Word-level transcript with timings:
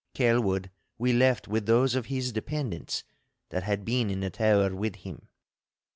Kelwood 0.15 0.71
we 0.97 1.13
left 1.13 1.47
with 1.47 1.67
those 1.67 1.93
of 1.93 2.07
his 2.07 2.31
dependents 2.31 3.03
that 3.49 3.61
had 3.61 3.85
been 3.85 4.09
in 4.09 4.21
the 4.21 4.31
tower 4.31 4.75
with 4.75 4.95
him. 4.95 5.27